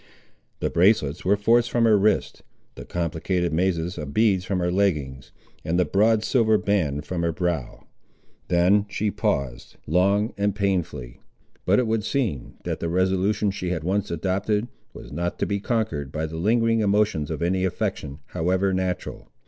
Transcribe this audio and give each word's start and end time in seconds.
The 0.61 0.71
bracelets 0.71 1.23
were 1.23 1.37
forced 1.37 1.69
from 1.69 1.83
her 1.83 1.95
wrists, 1.95 2.41
the 2.73 2.85
complicated 2.85 3.53
mazes 3.53 3.99
of 3.99 4.15
beads 4.15 4.43
from 4.45 4.57
her 4.57 4.71
leggings, 4.71 5.31
and 5.63 5.77
the 5.77 5.85
broad 5.85 6.23
silver 6.23 6.57
band 6.57 7.05
from 7.05 7.21
her 7.21 7.31
brow. 7.31 7.85
Then 8.47 8.87
she 8.89 9.11
paused, 9.11 9.75
long 9.85 10.33
and 10.39 10.55
painfully. 10.55 11.21
But 11.67 11.77
it 11.77 11.85
would 11.85 12.03
seem, 12.03 12.55
that 12.63 12.79
the 12.79 12.89
resolution, 12.89 13.51
she 13.51 13.69
had 13.69 13.83
once 13.83 14.09
adopted, 14.09 14.69
was 14.91 15.11
not 15.11 15.37
to 15.37 15.45
be 15.45 15.59
conquered 15.59 16.11
by 16.11 16.25
the 16.25 16.37
lingering 16.37 16.79
emotions 16.79 17.29
of 17.29 17.43
any 17.43 17.63
affection, 17.63 18.21
however 18.29 18.73
natural. 18.73 19.29